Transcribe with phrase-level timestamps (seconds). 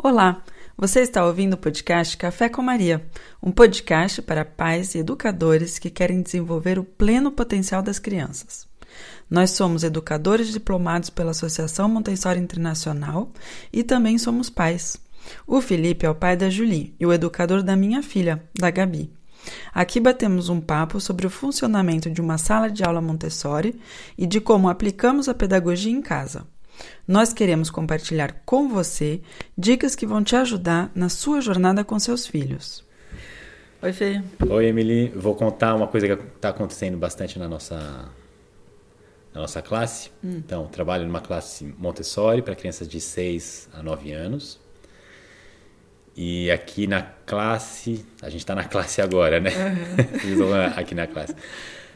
[0.00, 0.44] Olá,
[0.76, 3.04] você está ouvindo o podcast Café com Maria,
[3.42, 8.64] um podcast para pais e educadores que querem desenvolver o pleno potencial das crianças.
[9.28, 13.32] Nós somos educadores diplomados pela Associação Montessori Internacional
[13.72, 14.96] e também somos pais.
[15.44, 19.12] O Felipe é o pai da Julie e o educador da minha filha, da Gabi.
[19.74, 23.80] Aqui batemos um papo sobre o funcionamento de uma sala de aula Montessori
[24.16, 26.46] e de como aplicamos a pedagogia em casa.
[27.06, 29.20] Nós queremos compartilhar com você
[29.56, 32.84] dicas que vão te ajudar na sua jornada com seus filhos.
[33.80, 34.20] Oi, Fê.
[34.48, 35.08] Oi, Emily.
[35.14, 37.76] Vou contar uma coisa que está acontecendo bastante na nossa,
[39.32, 40.10] na nossa classe.
[40.22, 40.38] Hum.
[40.44, 44.60] Então, trabalho numa classe Montessori para crianças de 6 a 9 anos.
[46.16, 49.50] E aqui na classe, a gente está na classe agora, né?
[50.24, 50.54] Uhum.
[50.76, 51.34] aqui na classe.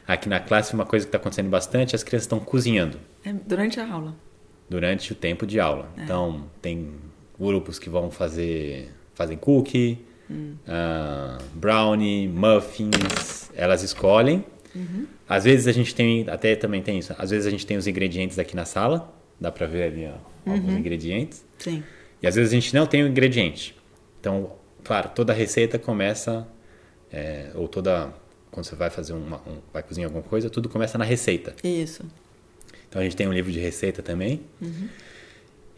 [0.07, 3.01] Aqui na classe, uma coisa que está acontecendo bastante, as crianças estão cozinhando.
[3.25, 4.15] É, durante a aula
[4.73, 5.87] durante o tempo de aula.
[5.99, 6.03] É.
[6.03, 6.93] Então, tem
[7.39, 9.99] grupos que vão fazer fazem cookie,
[10.31, 10.55] hum.
[10.67, 14.43] uh, brownie, muffins, elas escolhem.
[14.75, 15.07] Uhum.
[15.29, 17.87] Às vezes a gente tem, até também tem isso, às vezes a gente tem os
[17.87, 20.79] ingredientes aqui na sala, dá para ver ali ó, alguns uhum.
[20.79, 21.45] ingredientes.
[21.59, 21.83] Sim.
[22.23, 23.77] E às vezes a gente não tem o ingrediente.
[24.19, 26.49] Então, claro, toda receita começa,
[27.13, 28.15] é, ou toda,
[28.51, 31.55] quando você vai fazer uma, um, vai cozinhar alguma coisa, tudo começa na receita.
[31.63, 32.03] Isso.
[32.93, 34.43] Então a gente tem um livro de receita também.
[34.61, 34.87] Uhum.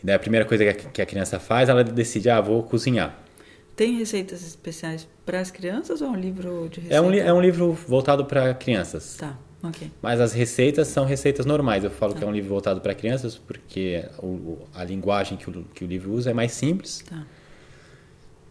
[0.03, 3.17] E daí a primeira coisa que a criança faz, ela decide, ah, vou cozinhar.
[3.77, 6.97] Tem receitas especiais para as crianças ou é um livro de receita?
[6.97, 9.15] É um, é um livro voltado para crianças.
[9.17, 9.93] Tá, ok.
[10.03, 11.85] Mas as receitas são receitas normais.
[11.85, 12.19] Eu falo tá.
[12.19, 15.87] que é um livro voltado para crianças porque o, a linguagem que o, que o
[15.87, 17.05] livro usa é mais simples.
[17.09, 17.25] Tá.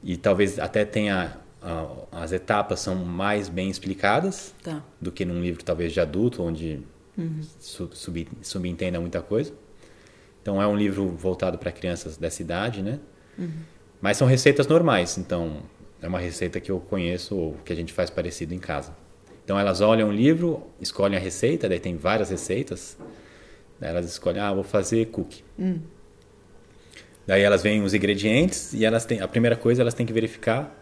[0.01, 1.35] E talvez até tenha
[2.11, 4.83] as etapas são mais bem explicadas tá.
[4.99, 6.81] do que num livro talvez de adulto onde
[7.17, 7.41] uhum.
[7.59, 9.53] sub, subentenda muita coisa.
[10.41, 12.99] Então é um livro voltado para crianças dessa idade, né?
[13.37, 13.49] Uhum.
[14.01, 15.63] Mas são receitas normais, então
[16.01, 18.93] é uma receita que eu conheço ou que a gente faz parecido em casa.
[19.43, 22.97] Então elas olham o livro, escolhem a receita, daí tem várias receitas.
[23.79, 25.43] Daí elas escolhem, ah, vou fazer cookie.
[25.57, 25.81] Uhum.
[27.25, 30.77] Daí elas veem os ingredientes e elas têm, a primeira coisa elas têm que verificar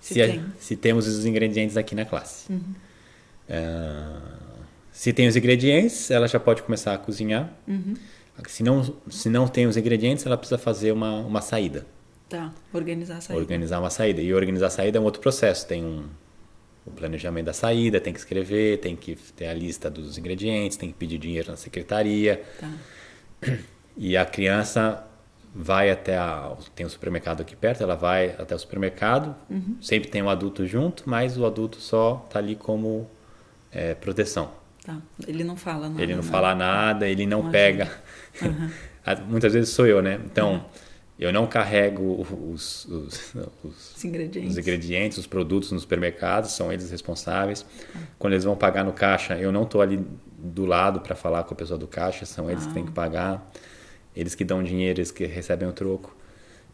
[0.00, 2.52] se, se, a, se temos os ingredientes aqui na classe.
[2.52, 2.74] Uhum.
[3.48, 4.45] Uh,
[4.96, 7.52] se tem os ingredientes, ela já pode começar a cozinhar.
[7.68, 7.92] Uhum.
[8.46, 11.86] Se, não, se não tem os ingredientes, ela precisa fazer uma, uma saída.
[12.30, 13.42] Tá, organizar a saída.
[13.42, 14.22] Organizar uma saída.
[14.22, 15.68] E organizar a saída é um outro processo.
[15.68, 16.06] Tem um,
[16.86, 20.88] o planejamento da saída, tem que escrever, tem que ter a lista dos ingredientes, tem
[20.88, 22.42] que pedir dinheiro na secretaria.
[22.58, 23.52] Tá.
[23.98, 25.06] E a criança
[25.54, 29.76] vai até a, tem um supermercado aqui perto, ela vai até o supermercado, uhum.
[29.78, 33.06] sempre tem um adulto junto, mas o adulto só está ali como
[33.70, 34.64] é, proteção.
[34.86, 34.98] Tá.
[35.26, 36.00] Ele não fala nada.
[36.00, 36.30] Ele não né?
[36.30, 37.90] fala nada, ele não, pega.
[38.40, 38.70] Uhum.
[39.28, 40.20] Muitas vezes sou eu, né?
[40.24, 40.64] Então,
[41.18, 44.52] eu não carrego os, os, os, os, ingredientes.
[44.52, 45.18] os, ingredientes.
[45.18, 47.66] os produtos nos supermercados, são eles responsáveis.
[47.94, 48.00] Uhum.
[48.16, 50.06] Quando eles vão pagar no caixa, eu não estou ali
[50.38, 53.50] do lado para falar com a pessoa do caixa, são eles que têm que pagar.
[54.14, 56.16] Eles que dão dinheiro, eles que recebem o troco.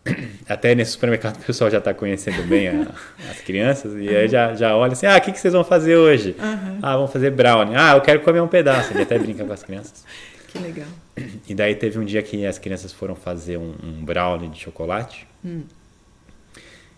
[0.48, 2.88] até nesse supermercado o pessoal já está conhecendo bem a,
[3.30, 4.16] as crianças e uhum.
[4.16, 6.34] aí já, já olha assim, ah, o que, que vocês vão fazer hoje?
[6.38, 6.78] Uhum.
[6.82, 7.74] Ah, vamos fazer brownie.
[7.76, 8.92] Ah, eu quero comer um pedaço.
[8.92, 10.04] Ele até brinca com as crianças.
[10.48, 10.88] Que legal.
[11.48, 15.26] E daí teve um dia que as crianças foram fazer um, um brownie de chocolate.
[15.42, 15.62] Hum.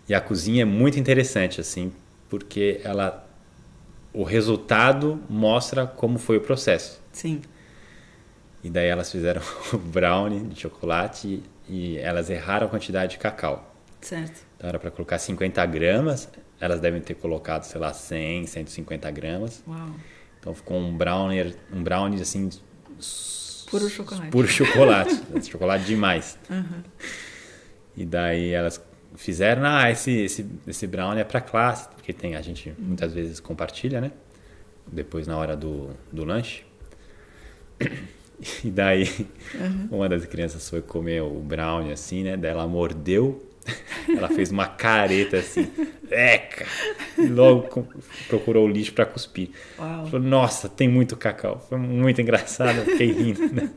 [0.09, 1.93] E a cozinha é muito interessante, assim,
[2.29, 3.25] porque ela...
[4.13, 7.01] O resultado mostra como foi o processo.
[7.13, 7.43] Sim.
[8.63, 9.43] E daí elas fizeram
[9.73, 13.75] o brownie de chocolate e elas erraram a quantidade de cacau.
[14.01, 14.43] Certo.
[14.57, 16.29] Então era para colocar 50 gramas,
[16.61, 19.63] elas devem ter colocado, sei lá, 100, 150 gramas.
[19.67, 19.91] Uau.
[20.39, 22.51] Então ficou um brownie, um brownie assim.
[23.71, 24.31] Puro chocolate.
[24.31, 25.23] Puro chocolate.
[25.51, 26.39] chocolate demais.
[26.51, 26.83] Uhum.
[27.97, 28.83] E daí elas
[29.17, 33.41] fizeram, ah, esse, esse, esse brownie é para classe, porque tem, a gente muitas vezes
[33.41, 34.13] compartilha, né?
[34.87, 36.65] Depois na hora do, do lanche.
[38.65, 39.07] E daí,
[39.55, 39.89] uhum.
[39.91, 42.35] uma das crianças foi comer o brownie assim, né?
[42.35, 43.45] Daí ela mordeu,
[44.09, 45.71] ela fez uma careta assim,
[46.11, 46.65] eca!
[47.19, 47.87] E logo
[48.27, 49.51] procurou o lixo para cuspir.
[49.79, 50.07] Uau.
[50.07, 51.63] Falou, nossa, tem muito cacau.
[51.69, 53.71] Foi muito engraçado, fiquei rindo, né?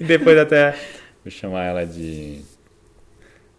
[0.00, 0.74] E depois até
[1.22, 2.40] vou chamar ela de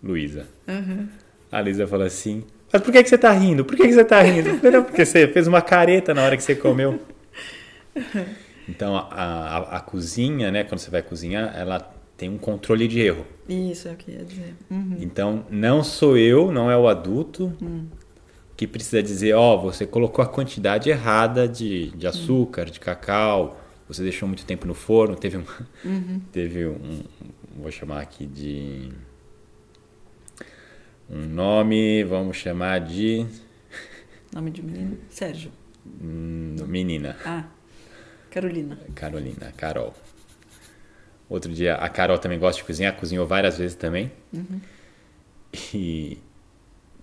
[0.01, 0.47] Luísa.
[0.67, 1.07] Uhum.
[1.51, 2.43] A Luísa falou assim,
[2.73, 3.63] mas por que, que você tá rindo?
[3.63, 4.49] Por que, que você tá rindo?
[4.71, 6.99] Não, porque você fez uma careta na hora que você comeu.
[7.95, 8.25] Uhum.
[8.69, 11.79] Então, a, a, a, cozinha, né, quando você vai cozinhar, ela
[12.15, 13.25] tem um controle de erro.
[13.47, 14.53] Isso é o que ia dizer.
[14.69, 14.97] Uhum.
[14.99, 17.87] Então, não sou eu, não é o adulto uhum.
[18.55, 22.71] que precisa dizer, ó, oh, você colocou a quantidade errada de, de açúcar, uhum.
[22.71, 25.45] de cacau, você deixou muito tempo no forno, teve um,
[25.83, 26.21] uhum.
[26.31, 27.01] teve um,
[27.57, 28.91] vou chamar aqui de
[31.09, 33.25] Um nome, vamos chamar de.
[34.31, 34.97] Nome de menino?
[35.09, 35.51] Sérgio.
[35.99, 37.17] Hum, menina.
[37.25, 37.45] Ah,
[38.29, 38.77] Carolina.
[38.95, 39.93] Carolina, Carol.
[41.29, 44.11] Outro dia, a Carol também gosta de cozinhar, cozinhou várias vezes também.
[44.33, 44.59] Uhum.
[45.73, 46.17] E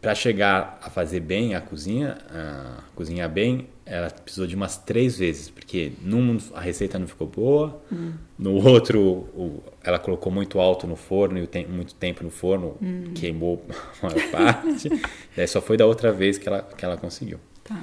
[0.00, 5.18] para chegar a fazer bem a cozinha, a cozinhar bem, ela precisou de umas três
[5.18, 8.12] vezes, porque num a receita não ficou boa, Hum.
[8.38, 12.76] no outro o, ela colocou muito alto no forno e tem, muito tempo no forno,
[12.82, 13.12] Hum.
[13.14, 13.64] queimou
[14.02, 14.88] a maior parte.
[15.36, 17.40] daí só foi da outra vez que ela, que ela conseguiu.
[17.64, 17.80] Tá.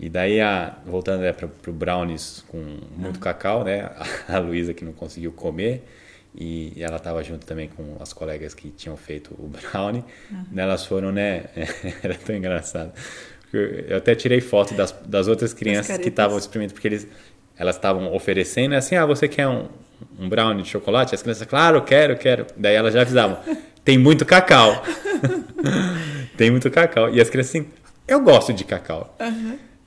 [0.00, 2.62] E daí, a, voltando né, para o brownies com
[2.96, 3.90] muito cacau, né?
[4.28, 5.84] A, Luísa que não conseguiu comer
[6.34, 10.04] e ela estava junto também com as colegas que tinham feito o brownie.
[10.52, 11.46] Né, Elas foram, né?
[12.00, 12.92] Era tão engraçado.
[13.52, 17.08] Eu até tirei foto das, das outras crianças que estavam experimentando, porque eles,
[17.56, 19.68] elas estavam oferecendo assim, ah, você quer um,
[20.18, 21.14] um brownie de chocolate?
[21.14, 22.46] As crianças, claro, quero, quero.
[22.56, 23.38] Daí elas já avisavam,
[23.82, 24.84] tem muito cacau.
[26.36, 27.12] tem muito cacau.
[27.12, 27.68] E as crianças assim,
[28.06, 29.16] eu gosto de cacau.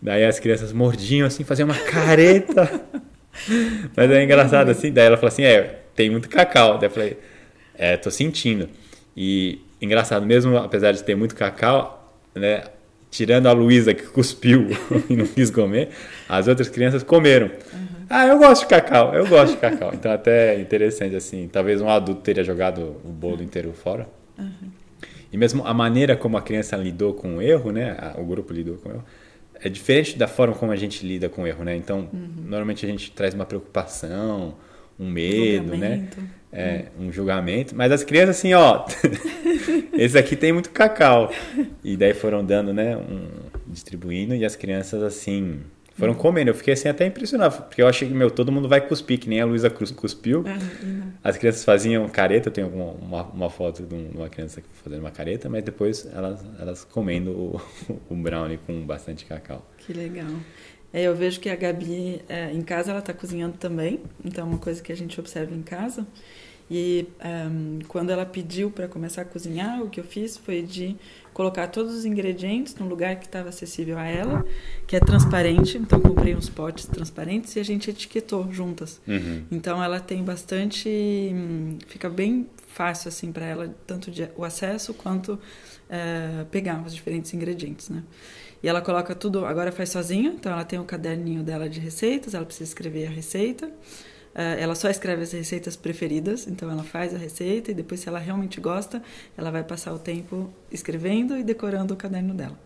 [0.02, 2.82] Daí as crianças mordiam assim, faziam uma careta.
[3.96, 4.92] Mas é engraçado assim.
[4.92, 6.78] Daí ela falou assim: é, tem muito cacau.
[6.78, 7.18] Daí eu falei:
[7.76, 8.68] é, tô sentindo.
[9.16, 12.64] E engraçado, mesmo apesar de ter muito cacau, né?
[13.10, 14.68] Tirando a Luísa que cuspiu
[15.10, 15.90] e não quis comer,
[16.30, 17.52] as outras crianças comeram.
[18.10, 19.92] Ah, eu gosto de cacau, eu gosto de cacau.
[19.94, 21.50] Então até é interessante assim.
[21.52, 24.08] Talvez um adulto teria jogado o bolo inteiro fora.
[25.32, 27.96] E mesmo a maneira como a criança lidou com o erro, né?
[28.18, 29.06] O grupo lidou com o erro,
[29.64, 31.76] é diferente da forma como a gente lida com o erro, né?
[31.76, 34.56] Então, normalmente a gente traz uma preocupação,
[35.00, 36.10] um medo, né?
[36.52, 37.76] É, um julgamento.
[37.76, 38.86] Mas as crianças assim, ó,
[39.94, 41.32] esse aqui tem muito cacau.
[41.84, 42.98] E daí foram dando, né?
[42.98, 43.28] Um,
[43.68, 45.60] distribuindo e as crianças assim
[46.02, 46.50] foram comendo.
[46.50, 49.30] Eu fiquei assim até impressionado, porque eu achei que, meu, todo mundo vai cuspir, que
[49.30, 50.44] nem a Luísa Cruz cuspiu.
[50.46, 51.14] E não.
[51.24, 55.00] As crianças faziam careta, eu tenho uma, uma, uma foto de de uma criança fazendo
[55.00, 57.62] uma careta, mas depois elas, elas comendo o,
[58.10, 59.66] o brownie com bastante cacau.
[59.78, 60.32] Que legal.
[60.94, 64.48] É, eu vejo que a Gabi, é, em casa, ela está cozinhando também, então é
[64.48, 66.06] uma coisa que a gente observa em casa.
[66.74, 70.96] E ehm, quando ela pediu para começar a cozinhar, o que eu fiz foi de
[71.34, 74.46] colocar todos os ingredientes num lugar que estava acessível a ela,
[74.88, 75.78] que é transparente.
[75.78, 79.02] Então, comprei uns potes transparentes e a gente etiquetou juntas.
[79.06, 79.44] Uhum.
[79.52, 84.94] Então ela tem bastante, hum, fica bem fácil assim para ela tanto de, o acesso
[84.94, 85.38] quanto
[85.90, 88.02] eh, pegar os diferentes ingredientes, né?
[88.64, 92.34] E ela coloca tudo, agora faz sozinha, então ela tem o caderninho dela de receitas,
[92.34, 93.70] ela precisa escrever a receita.
[94.34, 98.08] Eh, ela só escreve as receitas preferidas, então ela faz a receita e depois, se
[98.10, 99.02] ela realmente gosta,
[99.38, 102.58] ela vai passar o tempo escrevendo e decorando o caderno dela.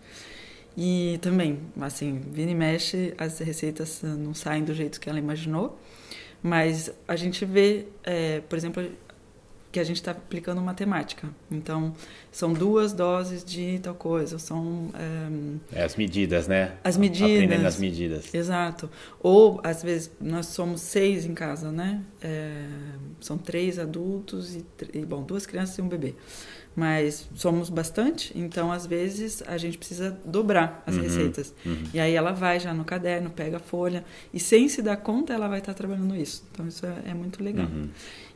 [0.77, 5.19] E também, assim, vira e mexe, as receitas eh, não saem do jeito que ela
[5.19, 5.79] imaginou,
[6.43, 8.83] mas a gente vê, eh, por exemplo,
[9.75, 11.27] que a gente está aplicando matemática.
[11.51, 11.93] Então,
[12.31, 14.89] são duas doses de tal coisa, são.
[14.97, 16.75] ehm, É, as medidas, né?
[16.81, 17.29] As medidas.
[17.29, 18.33] Aprendendo as medidas.
[18.33, 18.89] Exato.
[19.19, 22.01] Ou, às vezes, nós somos seis em casa, né?
[22.21, 22.63] É,
[23.19, 26.15] são três adultos e, bom, duas crianças e um bebê.
[26.75, 31.53] Mas somos bastante, então, às vezes, a gente precisa dobrar as Uhum, receitas.
[31.65, 31.83] uhum.
[31.93, 35.31] E aí ela vai já no caderno, pega a folha, e sem se dar conta,
[35.33, 36.43] ela vai estar trabalhando isso.
[36.51, 37.67] Então, isso é, é muito legal.
[37.67, 37.87] Uhum.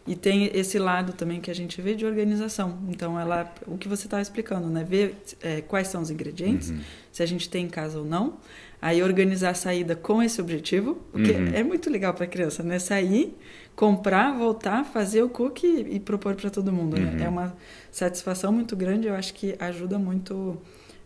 [0.07, 2.79] E tem esse lado também que a gente vê de organização.
[2.87, 4.85] Então, ela, o que você estava explicando, né?
[4.87, 6.79] Ver é, quais são os ingredientes, Uhum.
[7.11, 8.37] se a gente tem em casa ou não.
[8.81, 11.47] Aí organizar a saída com esse objetivo, porque Uhum.
[11.53, 12.79] é muito legal para a criança, né?
[12.79, 13.37] Sair,
[13.79, 16.97] comprar, voltar, fazer o cookie e propor para todo mundo.
[16.99, 17.13] né?
[17.13, 17.23] Uhum.
[17.23, 17.55] É uma
[17.89, 19.07] satisfação muito grande.
[19.07, 20.57] Eu acho que ajuda muito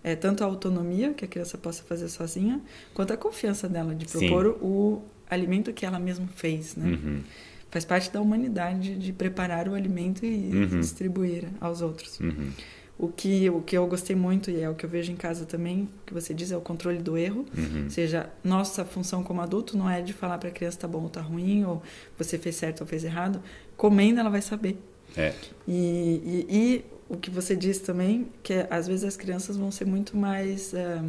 [0.03, 2.60] é, tanto a autonomia que a criança possa fazer sozinha,
[2.92, 4.27] quanto a confiança dela de Sim.
[4.27, 6.88] propor o alimento que ela mesma fez, né?
[6.94, 7.22] Uhum.
[7.70, 10.80] Faz parte da humanidade de preparar o alimento e Uhum.
[10.80, 12.18] distribuir aos outros.
[13.03, 15.45] O que, o que eu gostei muito e é o que eu vejo em casa
[15.45, 17.45] também, o que você diz é o controle do erro.
[17.57, 17.83] Uhum.
[17.83, 21.03] Ou seja, nossa função como adulto não é de falar para a criança tá bom
[21.03, 21.83] ou tá ruim, ou
[22.17, 23.43] você fez certo ou fez errado.
[23.75, 24.77] Comendo, ela vai saber.
[25.17, 25.33] É.
[25.67, 29.69] E, e, e o que você disse também, que é, às vezes as crianças vão
[29.69, 30.74] ser muito mais.
[30.74, 31.03] eh,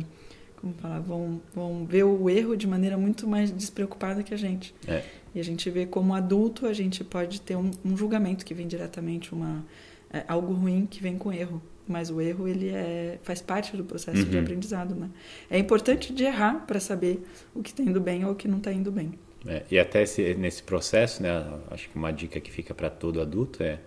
[0.56, 0.98] como falar?
[0.98, 4.74] Vão, vão ver o erro de maneira muito mais despreocupada que a gente.
[4.88, 5.04] É.
[5.32, 8.66] E a gente vê como adulto a gente pode ter um, um julgamento que vem
[8.66, 9.64] diretamente, uma,
[10.12, 11.62] é, algo ruim que vem com erro.
[11.86, 14.42] Mas o erro ele é, faz parte do processo de Uhum.
[14.42, 15.10] aprendizado, né?
[15.50, 17.22] É importante de errar para saber
[17.54, 19.12] o que está indo bem ou o que não está indo bem.
[19.46, 21.28] É, e até esse, nesse processo, né,
[21.70, 23.78] acho que uma dica que fica para todo adulto é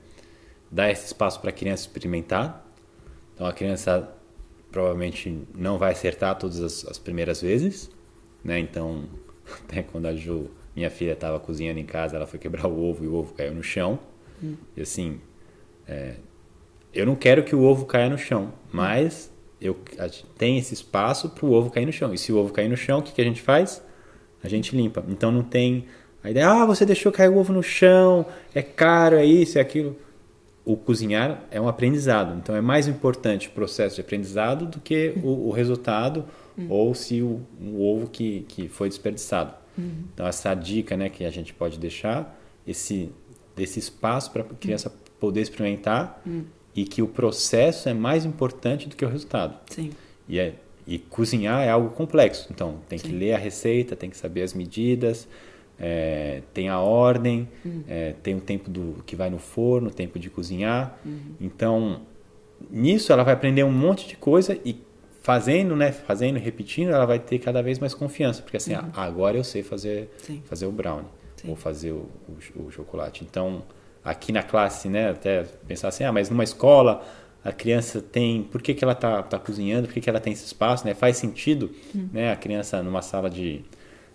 [0.70, 2.64] dar esse espaço para a criança experimentar.
[3.34, 4.14] Então a criança
[4.72, 7.90] provavelmente não vai acertar todas as, as primeiras vezes,
[8.44, 8.60] né?
[8.60, 9.06] Então
[9.64, 13.04] até quando a Ju, minha filha, estava cozinhando em casa, ela foi quebrar o ovo
[13.04, 14.00] e o ovo caiu no chão.
[14.76, 15.20] E assim,
[15.88, 16.18] é,
[16.98, 19.78] eu não quero que o ovo caia no chão, mas eu
[20.38, 22.14] tem esse espaço para o ovo cair no chão.
[22.14, 23.84] E se o ovo cair no chão, o que, que a gente faz?
[24.44, 25.04] A gente limpa.
[25.08, 25.86] Então não tem
[26.24, 29.62] a ideia, ah, você deixou cair o ovo no chão, é caro, é isso, é
[29.62, 29.96] aquilo.
[30.66, 32.36] O cozinhar é um aprendizado.
[32.36, 36.26] Então é mais importante o processo de aprendizado do que o, o resultado
[36.58, 36.68] uhum.
[36.68, 39.54] ou se o, o, ovo que, que foi desperdiçado.
[39.78, 40.04] Uhum.
[40.14, 43.12] Então essa dica né, que a gente pode deixar, esse,
[43.56, 46.44] desse espaço para a criança poder experimentar uhum.
[46.78, 49.58] E que o processo é mais importante do que o resultado.
[49.68, 49.90] Sim.
[50.30, 50.54] E, é,
[50.86, 52.48] e cozinhar é algo complexo.
[52.52, 53.08] Então tem Sim.
[53.08, 55.28] que ler a receita, tem que saber as medidas,
[55.80, 57.84] é, tem a ordem, uhum.
[57.88, 61.00] é, tem o tempo do que vai no forno, o tempo de cozinhar.
[61.04, 61.34] Uhum.
[61.42, 62.02] Então,
[62.70, 64.80] nisso ela vai aprender um monte de coisa e
[65.24, 68.92] fazendo, né, fazendo, repetindo, ela vai ter cada vez mais confiança, porque assim, uhum.
[68.96, 70.10] agora eu sei fazer
[70.46, 71.50] fazer o brownie Sim.
[71.50, 72.08] ou fazer o,
[72.56, 73.26] o, o, chocolate.
[73.30, 73.64] Então,
[74.08, 77.06] aqui na classe, né, até pensar assim, ah, mas numa escola
[77.44, 80.34] a criança tem, por que, que ela está tá cozinhando, por que, que ela tem
[80.34, 80.94] esse espaço, né?
[80.94, 82.10] Faz sentido, uhum.
[82.12, 83.64] né, a criança numa sala de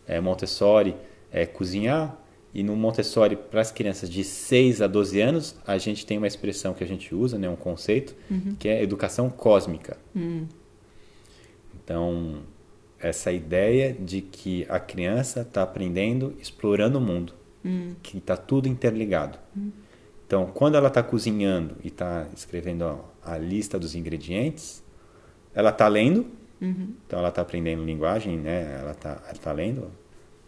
[0.06, 0.94] é, Montessori
[1.30, 2.18] é, cozinhar.
[2.52, 6.26] E no Montessori, para as crianças de 6 a 12 anos, a gente tem uma
[6.26, 8.54] expressão que a gente usa, né, um conceito, uhum.
[8.58, 9.96] que é educação cósmica.
[10.14, 10.46] Uhum.
[11.82, 12.42] Então,
[12.98, 17.32] essa ideia de que a criança está aprendendo, explorando o mundo,
[17.64, 17.94] uhum.
[18.02, 19.38] que está tudo interligado.
[19.56, 19.72] Uhum.
[20.32, 24.82] Então, quando ela está cozinhando e está escrevendo a, a, lista dos ingredientes,
[25.54, 26.24] ela está lendo,
[26.58, 26.94] uhum.
[27.06, 28.78] então ela está aprendendo linguagem, né?
[28.80, 29.90] Ela está tá lendo,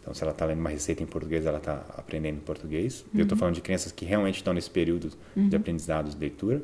[0.01, 3.05] então, se ela está lendo uma receita em português, ela está aprendendo português.
[3.13, 3.19] Uhum.
[3.19, 5.49] Eu estou falando de crianças que realmente estão nesse período uhum.
[5.49, 6.63] de aprendizado de leitura.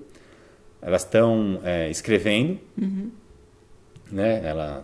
[0.81, 3.11] Elas estão é, escrevendo, uhum.
[4.11, 4.43] né?
[4.43, 4.83] Ela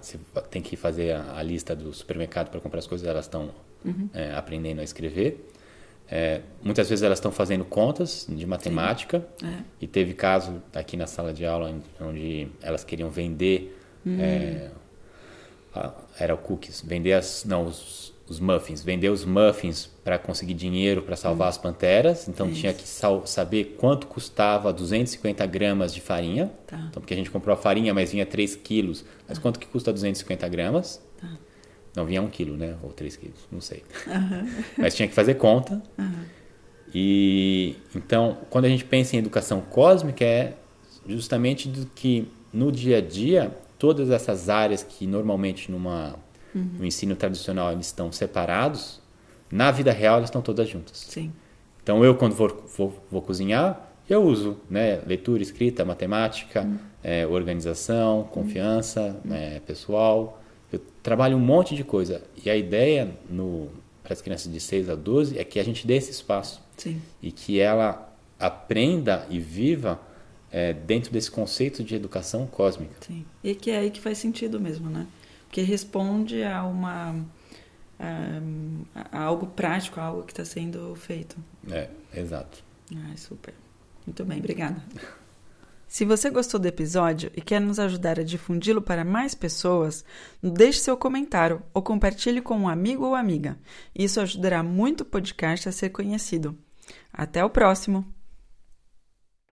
[0.52, 3.08] tem que fazer a, a lista do supermercado para comprar as coisas.
[3.08, 3.50] Elas estão
[3.84, 4.08] uhum.
[4.14, 5.44] é, aprendendo a escrever.
[6.10, 9.26] É, muitas vezes elas estão fazendo contas de matemática.
[9.44, 9.64] É.
[9.82, 13.78] E teve caso aqui na sala de aula onde elas queriam vender.
[14.06, 14.18] Hum.
[14.20, 14.70] É,
[16.18, 21.04] era o cookies, vender as, não, os, os muffins, vender os muffins para conseguir dinheiro
[21.04, 21.50] para salvar hum.
[21.50, 22.28] as panteras.
[22.28, 22.62] Então Isso.
[22.62, 22.88] tinha que
[23.26, 26.52] saber quanto custava 250 gramas de farinha.
[26.66, 26.78] Tá.
[26.90, 29.04] Então, porque a gente comprou a farinha, mas vinha 3 quilos.
[29.28, 29.42] Mas tá.
[29.42, 31.02] quanto que custa 250 gramas?
[31.20, 31.30] Tá.
[31.98, 32.76] Não vinha 1 quilo, né?
[32.84, 33.84] Ou 3 quilos, não sei.
[34.06, 34.64] Uhum.
[34.78, 35.82] mas tinha que fazer conta.
[35.98, 36.26] Uhum.
[36.94, 40.54] E então, quando a gente pensa em educação cósmica, é
[41.08, 46.16] justamente do que no dia a dia, todas essas áreas que normalmente numa
[46.56, 46.70] Uhum.
[46.80, 49.02] No ensino tradicional eles estão separados.
[49.52, 50.98] Na vida real elas estão todas juntas.
[51.10, 51.32] Sim.
[51.84, 56.78] Então eu quando vou, vou, vou cozinhar eu uso né, leitura, escrita, matemática, uhum.
[57.04, 59.34] é, organização, confiança uhum.
[59.34, 60.42] é, pessoal.
[60.72, 62.22] Eu trabalho um monte de coisa.
[62.44, 63.18] E a ideia
[64.04, 66.62] para as crianças de 6 a 12 é que a gente dê esse espaço.
[66.78, 67.02] Sim.
[67.22, 70.00] E que ela aprenda e viva
[70.52, 72.96] é, dentro desse conceito de educação cósmica.
[73.02, 73.26] Sim.
[73.44, 75.08] E que é aí que faz sentido mesmo, né?
[75.52, 77.16] que responde a uma
[78.00, 78.42] a,
[79.12, 81.38] a algo prático, a algo que está sendo feito.
[81.70, 82.64] É, exato.
[82.96, 83.54] Ah, super.
[84.06, 84.82] Muito bem, obrigada.
[85.88, 90.04] Se você gostou do episódio e quer nos ajudar a difundi-lo para mais pessoas,
[90.44, 93.58] deixe seu comentário ou compartilhe com um amigo ou amiga.
[93.96, 96.58] Isso ajudará muito o podcast a ser conhecido.
[97.14, 98.17] Até o próximo!